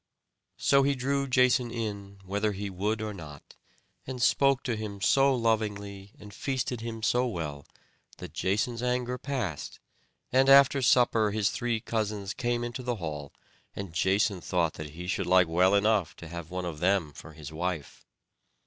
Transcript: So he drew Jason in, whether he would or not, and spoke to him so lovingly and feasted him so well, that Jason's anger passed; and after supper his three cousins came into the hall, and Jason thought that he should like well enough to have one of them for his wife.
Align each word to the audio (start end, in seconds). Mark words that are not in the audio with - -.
So 0.57 0.81
he 0.81 0.95
drew 0.95 1.27
Jason 1.27 1.69
in, 1.69 2.21
whether 2.25 2.53
he 2.53 2.71
would 2.71 3.03
or 3.03 3.13
not, 3.13 3.53
and 4.07 4.19
spoke 4.19 4.63
to 4.63 4.75
him 4.75 4.99
so 4.99 5.35
lovingly 5.35 6.11
and 6.17 6.33
feasted 6.33 6.81
him 6.81 7.03
so 7.03 7.27
well, 7.27 7.67
that 8.17 8.33
Jason's 8.33 8.81
anger 8.81 9.19
passed; 9.19 9.79
and 10.31 10.49
after 10.49 10.81
supper 10.81 11.29
his 11.29 11.51
three 11.51 11.79
cousins 11.81 12.33
came 12.33 12.63
into 12.63 12.81
the 12.81 12.95
hall, 12.95 13.31
and 13.75 13.93
Jason 13.93 14.41
thought 14.41 14.73
that 14.73 14.89
he 14.89 15.05
should 15.05 15.27
like 15.27 15.47
well 15.47 15.75
enough 15.75 16.15
to 16.15 16.27
have 16.27 16.49
one 16.49 16.65
of 16.65 16.79
them 16.79 17.13
for 17.13 17.33
his 17.33 17.53
wife. 17.53 18.03